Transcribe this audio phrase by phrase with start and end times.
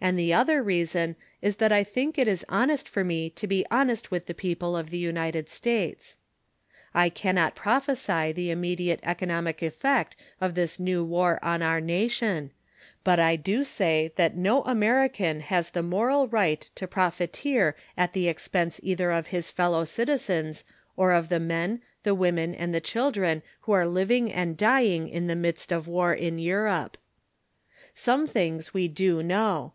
[0.00, 3.66] And the other reason is that I think it is honest for me to be
[3.68, 6.18] honest with the people of the United States.
[6.94, 12.52] I cannot prophesy the immediate economic effect of this new war on our nation,
[13.02, 18.28] but I do say that no American has the moral right to profiteer at the
[18.28, 20.62] expense either of his fellow citizens
[20.96, 25.26] or of the men, the women and the children who are living and dying in
[25.26, 26.98] the midst of war in Europe.
[27.94, 29.72] Some things we do know.